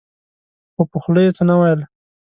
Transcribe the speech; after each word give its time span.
خو 0.73 0.81
په 0.91 0.97
خوله 1.03 1.21
يې 1.25 1.31
څه 1.37 1.43
نه 1.49 1.55
ويل. 1.59 1.79